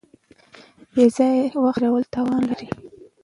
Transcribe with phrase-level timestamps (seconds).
[0.93, 2.67] بې ځایه وخت تېرول تاوان لري.